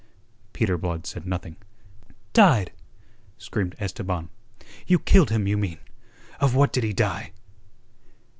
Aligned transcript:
Peter 0.51 0.79
Blood 0.79 1.05
said 1.05 1.27
nothing. 1.27 1.57
"Died?" 2.33 2.71
screamed 3.37 3.75
Esteban. 3.77 4.29
"You 4.87 4.97
killed 4.97 5.29
him, 5.29 5.45
you 5.45 5.57
mean. 5.57 5.77
Of 6.39 6.55
what 6.55 6.73
did 6.73 6.83
he 6.83 6.91
die?" 6.91 7.33